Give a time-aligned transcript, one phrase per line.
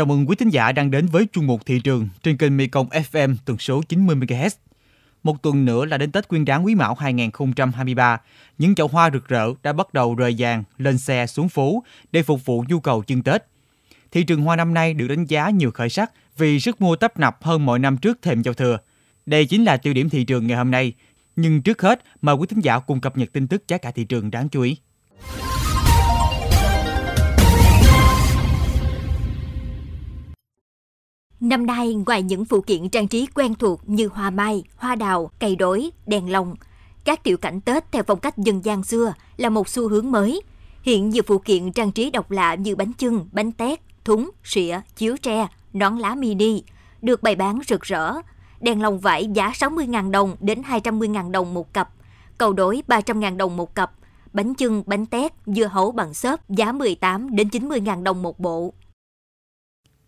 [0.00, 2.88] Chào mừng quý thính giả đang đến với chuyên mục thị trường trên kênh Mekong
[2.88, 4.50] FM tần số 90 MHz.
[5.22, 8.20] Một tuần nữa là đến Tết Nguyên đán Quý Mão 2023,
[8.58, 12.22] những chậu hoa rực rỡ đã bắt đầu rời vàng lên xe xuống phố để
[12.22, 13.44] phục vụ nhu cầu chân Tết.
[14.12, 17.18] Thị trường hoa năm nay được đánh giá nhiều khởi sắc vì sức mua tấp
[17.18, 18.78] nập hơn mọi năm trước thềm giao thừa.
[19.26, 20.92] Đây chính là tiêu điểm thị trường ngày hôm nay.
[21.36, 24.04] Nhưng trước hết, mời quý thính giả cùng cập nhật tin tức giá cả thị
[24.04, 24.76] trường đáng chú ý.
[31.40, 35.30] Năm nay, ngoài những phụ kiện trang trí quen thuộc như hoa mai, hoa đào,
[35.38, 36.54] cây đối, đèn lồng,
[37.04, 40.40] các tiểu cảnh Tết theo phong cách dân gian xưa là một xu hướng mới.
[40.82, 44.80] Hiện nhiều phụ kiện trang trí độc lạ như bánh chưng, bánh tét, thúng, sỉa,
[44.96, 46.62] chiếu tre, nón lá mini
[47.02, 48.12] được bày bán rực rỡ.
[48.60, 51.90] Đèn lồng vải giá 60.000 đồng đến 210.000 đồng một cặp,
[52.38, 53.92] cầu đối 300.000 đồng một cặp,
[54.32, 58.74] bánh chưng, bánh tét, dưa hấu bằng xốp giá 18 đến 90.000 đồng một bộ.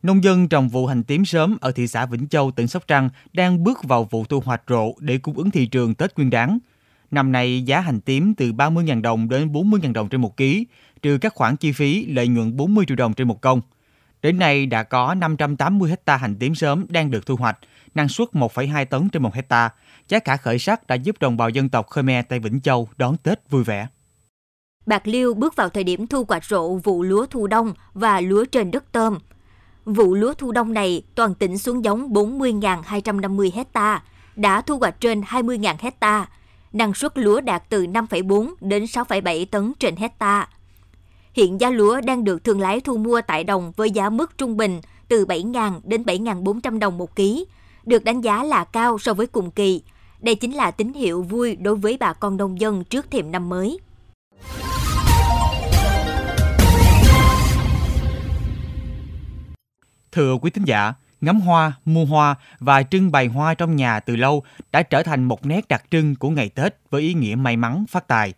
[0.03, 3.09] Nông dân trồng vụ hành tím sớm ở thị xã Vĩnh Châu, tỉnh Sóc Trăng
[3.33, 6.59] đang bước vào vụ thu hoạch rộ để cung ứng thị trường Tết Nguyên đán.
[7.11, 10.67] Năm nay, giá hành tím từ 30.000 đồng đến 40.000 đồng trên một ký,
[11.03, 13.61] trừ các khoản chi phí lợi nhuận 40 triệu đồng trên một công.
[14.23, 17.59] Đến nay đã có 580 hecta hành tím sớm đang được thu hoạch,
[17.95, 19.71] năng suất 1,2 tấn trên một hecta.
[20.09, 23.17] Giá cả khởi sắc đã giúp đồng bào dân tộc Khmer tại Vĩnh Châu đón
[23.17, 23.87] Tết vui vẻ.
[24.87, 28.45] Bạc Liêu bước vào thời điểm thu hoạch rộ vụ lúa thu đông và lúa
[28.45, 29.19] trên đất tôm–
[29.85, 34.03] Vụ lúa thu đông này, toàn tỉnh xuống giống 40.250 hecta,
[34.37, 36.29] đã thu hoạch trên 20.000 hecta.
[36.73, 40.49] Năng suất lúa đạt từ 5,4 đến 6,7 tấn trên hecta.
[41.35, 44.57] Hiện giá lúa đang được thương lái thu mua tại đồng với giá mức trung
[44.57, 47.45] bình từ 7.000 đến 7.400 đồng một ký,
[47.85, 49.83] được đánh giá là cao so với cùng kỳ.
[50.21, 53.49] Đây chính là tín hiệu vui đối với bà con nông dân trước thềm năm
[53.49, 53.79] mới.
[60.13, 64.17] Thưa quý thính giả, ngắm hoa, mua hoa và trưng bày hoa trong nhà từ
[64.17, 64.43] lâu
[64.73, 67.85] đã trở thành một nét đặc trưng của ngày Tết với ý nghĩa may mắn,
[67.89, 68.33] phát tài.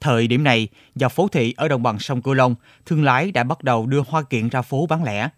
[0.00, 2.54] Thời điểm này, dọc phố thị ở đồng bằng sông Cửu Long,
[2.86, 5.28] thương lái đã bắt đầu đưa hoa kiện ra phố bán lẻ.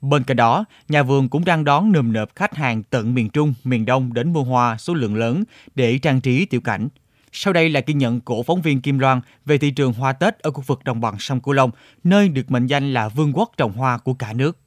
[0.00, 3.54] Bên cạnh đó, nhà vườn cũng đang đón nườm nượp khách hàng tận miền Trung,
[3.64, 6.88] miền Đông đến mua hoa số lượng lớn để trang trí tiểu cảnh.
[7.32, 10.38] Sau đây là ghi nhận của phóng viên Kim Loan về thị trường hoa Tết
[10.38, 11.70] ở khu vực đồng bằng sông Cửu Long,
[12.04, 14.58] nơi được mệnh danh là vương quốc trồng hoa của cả nước.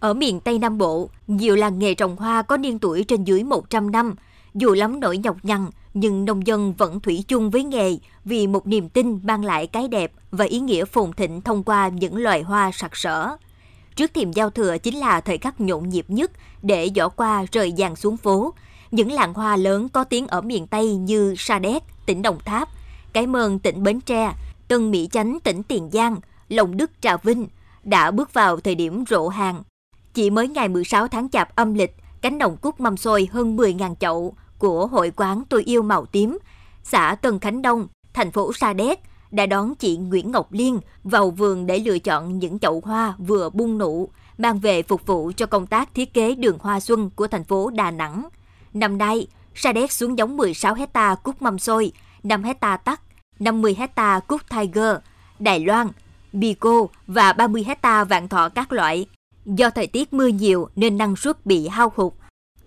[0.00, 3.44] Ở miền Tây Nam Bộ, nhiều làng nghề trồng hoa có niên tuổi trên dưới
[3.44, 4.14] 100 năm.
[4.54, 8.66] Dù lắm nỗi nhọc nhằn, nhưng nông dân vẫn thủy chung với nghề vì một
[8.66, 12.42] niềm tin mang lại cái đẹp và ý nghĩa phồn thịnh thông qua những loài
[12.42, 13.36] hoa sặc sỡ.
[13.96, 16.30] Trước thềm giao thừa chính là thời khắc nhộn nhịp nhất
[16.62, 18.54] để giỏ qua rời dàn xuống phố.
[18.90, 22.68] Những làng hoa lớn có tiếng ở miền Tây như Sa Đéc, tỉnh Đồng Tháp,
[23.14, 24.34] cái Mơn, tỉnh Bến Tre,
[24.68, 26.16] Tân Mỹ Chánh, tỉnh Tiền Giang,
[26.48, 27.46] lồng Đức, Trà Vinh
[27.84, 29.62] đã bước vào thời điểm rộ hàng
[30.14, 33.94] chỉ mới ngày 16 tháng Chạp âm lịch, cánh đồng cúc mâm xôi hơn 10.000
[33.94, 36.38] chậu của hội quán Tôi yêu màu tím,
[36.84, 39.00] xã Tân Khánh Đông, thành phố Sa Đéc
[39.30, 43.50] đã đón chị Nguyễn Ngọc Liên vào vườn để lựa chọn những chậu hoa vừa
[43.50, 44.08] bung nụ,
[44.38, 47.70] mang về phục vụ cho công tác thiết kế đường hoa xuân của thành phố
[47.70, 48.28] Đà Nẵng.
[48.74, 51.92] Năm nay, Sa Đéc xuống giống 16 hecta cúc mâm xôi,
[52.24, 53.00] 5 hecta tắc,
[53.38, 54.96] 50 hecta cúc Tiger,
[55.38, 55.88] Đài Loan,
[56.32, 59.06] Bico và 30 hecta vạn thọ các loại.
[59.46, 62.12] Do thời tiết mưa nhiều nên năng suất bị hao hụt.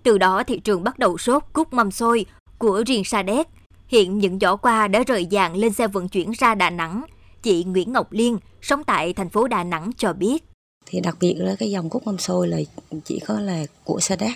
[0.03, 2.25] Từ đó thị trường bắt đầu sốt cúc mâm xôi
[2.57, 3.47] của riêng Sa Đéc.
[3.87, 7.03] Hiện những giỏ qua đã rời dạng lên xe vận chuyển ra Đà Nẵng.
[7.43, 10.43] Chị Nguyễn Ngọc Liên, sống tại thành phố Đà Nẵng cho biết.
[10.85, 12.57] Thì đặc biệt là cái dòng cúc mâm xôi là
[13.05, 14.33] chỉ có là của Sa Đéc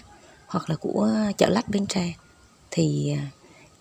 [0.48, 2.14] hoặc là của chợ lách Bến Tre.
[2.72, 3.22] Thì à,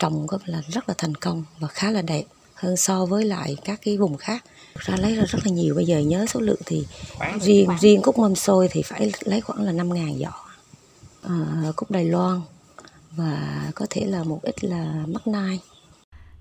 [0.01, 2.25] trồng có là rất là thành công và khá là đẹp
[2.55, 4.45] hơn so với lại các cái vùng khác.
[4.75, 6.87] Ra lấy ra rất là nhiều bây giờ nhớ số lượng thì
[7.41, 10.33] riêng riêng cúc mâm xôi thì phải lấy khoảng là 5 ngàn giỏ.
[11.23, 12.41] À, cúc Đài Loan
[13.11, 15.61] và có thể là một ít là mắc nai.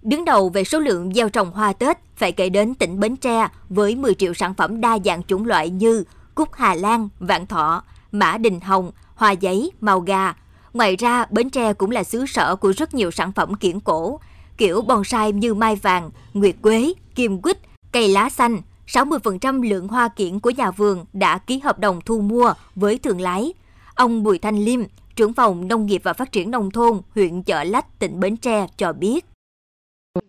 [0.01, 3.47] Đứng đầu về số lượng gieo trồng hoa Tết phải kể đến tỉnh Bến Tre
[3.69, 6.03] với 10 triệu sản phẩm đa dạng chủng loại như
[6.35, 10.33] cúc Hà Lan, vạn thọ, mã đình hồng, hoa giấy, màu gà.
[10.73, 14.19] Ngoài ra, Bến Tre cũng là xứ sở của rất nhiều sản phẩm kiển cổ,
[14.57, 17.57] kiểu bonsai như mai vàng, nguyệt quế, kim quýt,
[17.91, 18.61] cây lá xanh.
[18.87, 23.21] 60% lượng hoa kiển của nhà vườn đã ký hợp đồng thu mua với thương
[23.21, 23.53] lái.
[23.95, 24.79] Ông Bùi Thanh Liêm,
[25.15, 28.67] trưởng phòng Nông nghiệp và Phát triển Nông thôn, huyện Chợ Lách, tỉnh Bến Tre
[28.77, 29.25] cho biết.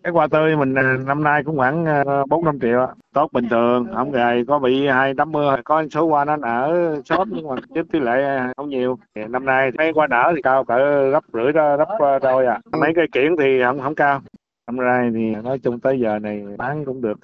[0.03, 1.85] Cái hoa tươi mình à, năm nay cũng khoảng
[2.29, 5.83] 4 à, năm triệu, tốt bình thường, không gầy, có bị hai tắm mưa, có
[5.91, 8.97] số hoa nó nở sớm nhưng mà chứ tỷ lệ không nhiều.
[9.29, 12.59] Năm nay mấy hoa nở thì cao cỡ gấp rưỡi gấp đôi à.
[12.79, 14.21] Mấy cây kiển thì không không cao
[14.67, 17.19] năm nay thì nói chung tới giờ này bán cũng được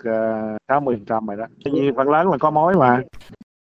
[0.67, 3.01] sáu mươi trăm rồi đó vì phần lớn là có mối mà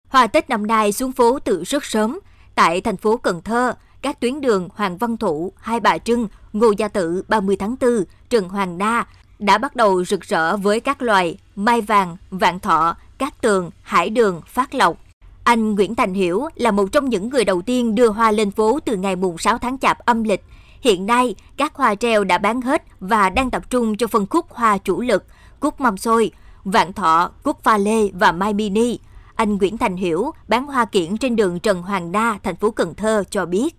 [0.08, 2.18] Hoa Tết năm nay xuống phố từ rất sớm.
[2.54, 6.70] Tại thành phố Cần Thơ, các tuyến đường Hoàng Văn Thụ, Hai Bà Trưng, Ngô
[6.70, 9.06] Gia Tự, 30 tháng 4, Trần Hoàng Đa
[9.38, 14.10] đã bắt đầu rực rỡ với các loài mai vàng, vạn thọ, cát tường, hải
[14.10, 14.96] đường, phát lộc.
[15.44, 18.80] Anh Nguyễn Thành Hiểu là một trong những người đầu tiên đưa hoa lên phố
[18.84, 20.44] từ ngày mùng 6 tháng Chạp âm lịch.
[20.80, 24.46] Hiện nay, các hoa treo đã bán hết và đang tập trung cho phân khúc
[24.50, 25.24] hoa chủ lực,
[25.60, 26.30] cúc mâm xôi,
[26.64, 28.98] vạn thọ, cúc pha lê và mai mini.
[29.34, 32.94] Anh Nguyễn Thành Hiểu, bán hoa kiển trên đường Trần Hoàng Đa, thành phố Cần
[32.94, 33.76] Thơ cho biết.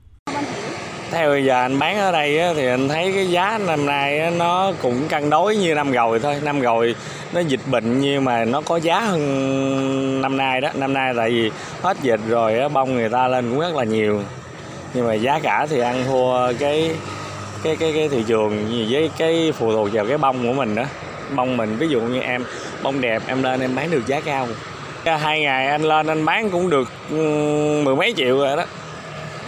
[1.12, 5.08] Theo giờ anh bán ở đây thì anh thấy cái giá năm nay nó cũng
[5.08, 6.36] cân đối như năm rồi thôi.
[6.44, 6.96] Năm rồi
[7.34, 10.70] nó dịch bệnh nhưng mà nó có giá hơn năm nay đó.
[10.74, 14.22] Năm nay tại vì hết dịch rồi bông người ta lên cũng rất là nhiều.
[14.94, 16.92] Nhưng mà giá cả thì ăn thua cái
[17.64, 20.84] cái cái cái thị trường với cái phụ thuộc vào cái bông của mình đó.
[21.36, 22.46] Bông mình, ví dụ như em,
[22.84, 24.48] bông đẹp, em lên em bán được giá cao
[25.04, 27.16] hai ngày anh lên anh bán cũng được ừ,
[27.84, 28.64] mười mấy triệu rồi đó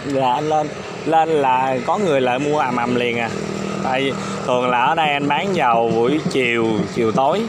[0.04, 0.68] là anh lên
[1.08, 3.30] lên là có người lại mua ầm ầm liền à.
[3.84, 4.12] Tại
[4.46, 7.46] thường là ở đây anh bán vào buổi chiều chiều tối.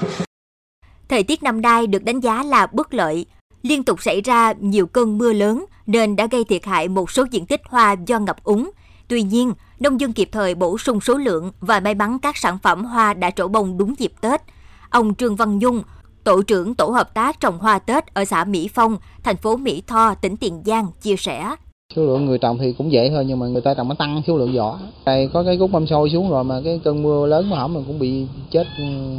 [1.09, 3.25] Thời tiết năm nay được đánh giá là bất lợi.
[3.61, 7.25] Liên tục xảy ra nhiều cơn mưa lớn nên đã gây thiệt hại một số
[7.31, 8.71] diện tích hoa do ngập úng.
[9.07, 12.57] Tuy nhiên nông dân kịp thời bổ sung số lượng và may mắn các sản
[12.63, 14.41] phẩm hoa đã trổ bông đúng dịp tết.
[14.89, 15.83] Ông trương văn nhung
[16.23, 19.83] Tổ trưởng Tổ hợp tác trồng hoa Tết ở xã Mỹ Phong, thành phố Mỹ
[19.87, 21.55] Tho, tỉnh Tiền Giang chia sẻ.
[21.95, 24.21] Số lượng người trồng thì cũng dễ thôi nhưng mà người ta trồng nó tăng
[24.27, 24.79] số lượng vỏ.
[25.05, 27.73] Đây có cái cúc mâm xôi xuống rồi mà cái cơn mưa lớn mà hỏng
[27.73, 28.67] mình cũng bị chết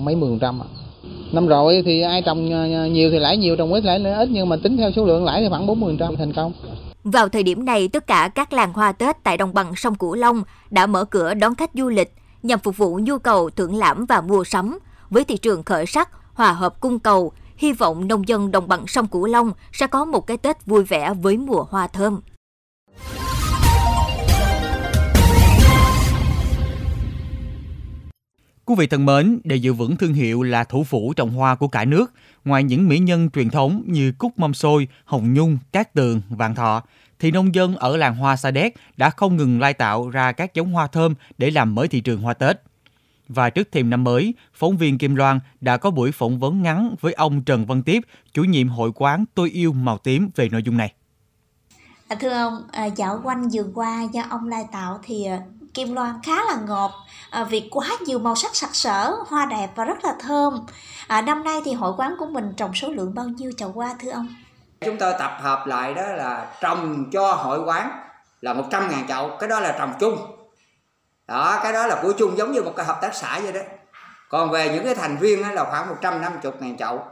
[0.02, 0.60] mấy mươi phần trăm.
[1.32, 4.28] Năm rồi thì ai trồng à, à, nhiều thì lãi nhiều, trồng ít lãi ít
[4.32, 6.52] nhưng mà tính theo số lượng lãi thì khoảng 40% thành công.
[7.04, 10.14] Vào thời điểm này, tất cả các làng hoa Tết tại đồng bằng sông Cửu
[10.14, 14.06] Long đã mở cửa đón khách du lịch nhằm phục vụ nhu cầu thưởng lãm
[14.06, 14.78] và mua sắm.
[15.10, 18.86] Với thị trường khởi sắc, hòa hợp cung cầu, hy vọng nông dân đồng bằng
[18.86, 22.20] sông Cửu Long sẽ có một cái Tết vui vẻ với mùa hoa thơm.
[28.64, 31.68] Quý vị thân mến, để giữ vững thương hiệu là thủ phủ trồng hoa của
[31.68, 32.12] cả nước,
[32.44, 36.54] ngoài những mỹ nhân truyền thống như cúc mâm xôi, hồng nhung, cát tường, vạn
[36.54, 36.82] thọ,
[37.18, 40.54] thì nông dân ở làng hoa Sa Đéc đã không ngừng lai tạo ra các
[40.54, 42.60] giống hoa thơm để làm mới thị trường hoa Tết.
[43.28, 46.94] Và trước thềm năm mới, phóng viên Kim Loan đã có buổi phỏng vấn ngắn
[47.00, 48.02] với ông Trần Văn Tiếp,
[48.32, 50.92] chủ nhiệm hội quán Tôi yêu màu tím về nội dung này.
[52.10, 55.38] À, thưa ông, à, dạo quanh vừa hoa do ông lai tạo thì à,
[55.74, 56.90] Kim Loan khá là ngọt.
[57.30, 60.66] À, vì quá nhiều màu sắc sặc sỡ, hoa đẹp và rất là thơm.
[61.08, 63.94] À, năm nay thì hội quán của mình trồng số lượng bao nhiêu chậu hoa
[64.00, 64.28] thưa ông?
[64.80, 67.90] Chúng tôi tập hợp lại đó là trồng cho hội quán
[68.40, 70.16] là 100.000 chậu, cái đó là trồng chung.
[71.26, 73.60] Đó cái đó là của chung giống như một cái hợp tác xã vậy đó.
[74.28, 77.02] Còn về những cái thành viên là khoảng 150 ngàn chậu.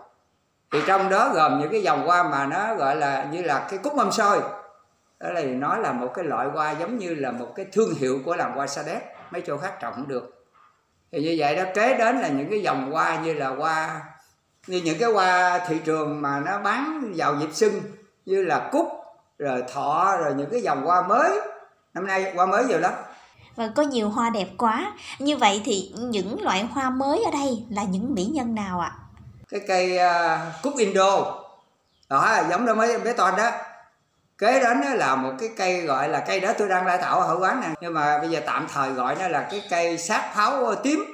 [0.72, 3.78] Thì trong đó gồm những cái dòng hoa mà nó gọi là như là cái
[3.78, 4.40] cúc mâm xôi
[5.20, 8.20] đó là nó là một cái loại hoa giống như là một cái thương hiệu
[8.24, 10.46] của làng hoa sa đéc mấy chỗ khác trồng không được.
[11.12, 14.00] Thì như vậy đó kế đến là những cái dòng hoa như là hoa
[14.66, 17.72] như những cái hoa thị trường mà nó bán vào dịp xuân
[18.26, 18.88] như là cúc
[19.38, 21.40] rồi thọ rồi những cái dòng hoa mới.
[21.94, 22.92] Năm nay hoa mới nhiều lắm.
[23.56, 24.92] Và có nhiều hoa đẹp quá.
[25.18, 28.92] Như vậy thì những loại hoa mới ở đây là những mỹ nhân nào ạ?
[29.48, 31.42] Cái cây uh, cúc indo.
[32.08, 33.50] Đó giống đó mấy bé toàn đó
[34.38, 37.20] kế đến đó là một cái cây gọi là cây đó tôi đang lai tạo
[37.20, 37.68] ở hội quán nè.
[37.80, 41.04] Nhưng mà bây giờ tạm thời gọi nó là cái cây sát pháo tím.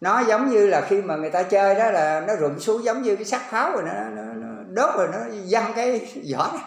[0.00, 3.02] Nó giống như là khi mà người ta chơi đó là nó rụng xuống giống
[3.02, 5.18] như cái sát pháo rồi nó, nó, nó đốt rồi nó
[5.50, 6.62] văng cái vỏ này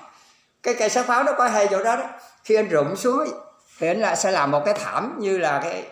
[0.63, 2.03] cái cây sát pháo nó có hai chỗ đó đó.
[2.43, 3.27] Khi anh rụng xuống
[3.79, 5.83] thì anh là sẽ làm một cái thảm như là cái,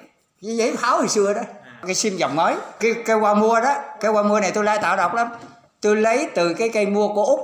[0.42, 1.42] cái giấy pháo hồi xưa đó.
[1.86, 2.56] Cái sim dòng mới.
[2.80, 5.28] Cái cây hoa mua đó cái hoa mua này tôi lai tạo độc lắm.
[5.82, 7.40] Tôi lấy từ cái cây mua của úc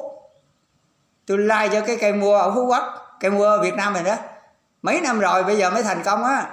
[1.28, 2.84] tôi lai cho cái cây mua ở phú quốc,
[3.20, 4.16] cây mua ở việt nam này đó.
[4.82, 6.46] Mấy năm rồi bây giờ mới thành công á.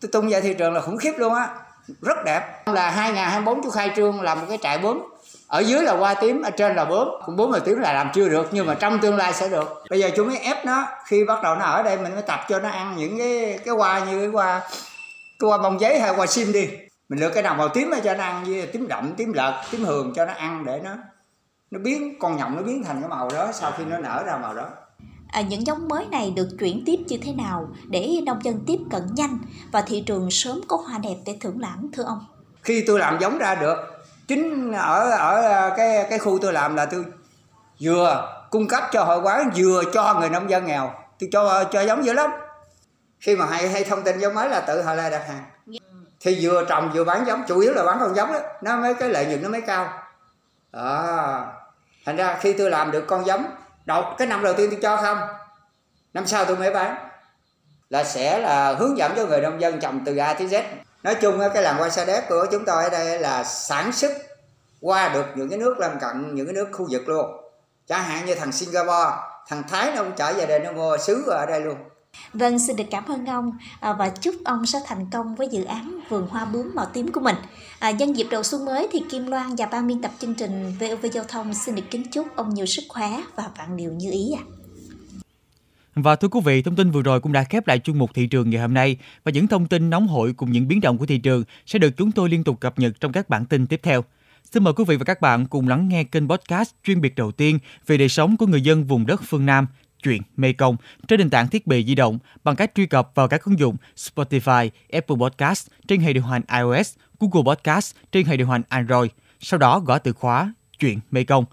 [0.00, 1.48] Tôi tung ra thị trường là khủng khiếp luôn á.
[2.02, 2.62] Rất đẹp.
[2.66, 5.02] Là 2024 chú khai trương làm một cái trại bướm.
[5.48, 7.08] Ở dưới là hoa tím, ở trên là bướm.
[7.26, 9.84] Cũng bướm là tím là làm chưa được, nhưng mà trong tương lai sẽ được.
[9.90, 12.40] Bây giờ chúng mới ép nó, khi bắt đầu nó ở đây mình mới tập
[12.48, 14.60] cho nó ăn những cái cái hoa như cái hoa
[15.40, 16.68] cái hoa bông giấy hay hoa sim đi.
[17.08, 19.84] Mình lựa cái nào màu tím cho nó ăn, với tím đậm, tím lợt, tím
[19.84, 20.90] hường cho nó ăn để nó
[21.70, 24.36] nó biến con nhộng nó biến thành cái màu đó sau khi nó nở ra
[24.36, 24.68] màu đó.
[25.28, 28.78] À, những giống mới này được chuyển tiếp như thế nào để nông dân tiếp
[28.90, 29.38] cận nhanh
[29.72, 32.26] và thị trường sớm có hoa đẹp để thưởng lãm thưa ông?
[32.62, 33.76] Khi tôi làm giống ra được
[34.28, 37.04] chính ở ở cái cái khu tôi làm là tôi
[37.80, 40.90] vừa cung cấp cho hội quán vừa cho người nông dân nghèo.
[41.18, 42.30] Tôi cho cho giống dữ lắm.
[43.20, 45.44] Khi mà hay hay thông tin giống mới là tự họ lại đặt hàng.
[46.20, 48.38] Thì vừa trồng vừa bán giống chủ yếu là bán con giống đó.
[48.62, 49.88] Nó mới cái lợi nhuận nó mới cao.
[50.72, 51.46] Đó
[52.06, 53.44] thành ra khi tôi làm được con giống
[53.84, 55.18] đầu cái năm đầu tiên tôi cho không?
[56.14, 56.96] Năm sau tôi mới bán.
[57.90, 60.62] Là sẽ là hướng dẫn cho người nông dân trồng từ A tới Z.
[61.02, 64.12] Nói chung cái làng hoa sa đéc của chúng tôi ở đây là sản xuất
[64.80, 67.50] qua được những cái nước lân cận, những cái nước khu vực luôn.
[67.86, 69.10] Chẳng hạn như thằng Singapore,
[69.48, 71.76] thằng Thái nó cũng trở về đây, nó mua xứ ở đây luôn.
[72.32, 75.64] Vâng, xin được cảm ơn ông à, và chúc ông sẽ thành công với dự
[75.64, 77.36] án vườn hoa bướm màu tím của mình.
[77.78, 80.72] À, nhân dịp đầu xuân mới thì Kim Loan và ban biên tập chương trình
[80.80, 84.10] VOV Giao thông xin được kính chúc ông nhiều sức khỏe và vạn điều như
[84.10, 84.42] ý ạ.
[84.42, 84.50] À.
[85.94, 88.26] Và thưa quý vị, thông tin vừa rồi cũng đã khép lại chuyên mục thị
[88.26, 91.06] trường ngày hôm nay và những thông tin nóng hổi cùng những biến động của
[91.06, 93.80] thị trường sẽ được chúng tôi liên tục cập nhật trong các bản tin tiếp
[93.82, 94.04] theo.
[94.52, 97.32] Xin mời quý vị và các bạn cùng lắng nghe kênh podcast chuyên biệt đầu
[97.32, 99.66] tiên về đời sống của người dân vùng đất phương Nam,
[100.02, 100.76] chuyện Mekong
[101.08, 103.76] trên nền tảng thiết bị di động bằng cách truy cập vào các ứng dụng
[103.96, 109.10] Spotify, Apple Podcast trên hệ điều hành iOS, Google Podcast trên hệ điều hành Android.
[109.40, 111.44] Sau đó gõ từ khóa chuyện Mekong.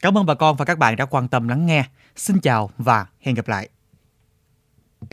[0.00, 1.84] Cảm ơn bà con và các bạn đã quan tâm lắng nghe.
[2.16, 3.68] Xin chào và hẹn gặp lại.